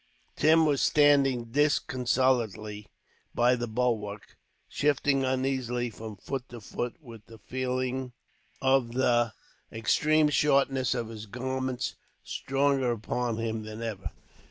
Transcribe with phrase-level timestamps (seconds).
[0.35, 2.87] Tim was standing disconsolately
[3.35, 4.35] by the bulwark,
[4.67, 8.11] shifting uneasily from foot to foot, with the feeling
[8.63, 9.33] of the
[9.71, 14.09] extreme shortness of his garments stronger upon him than ever.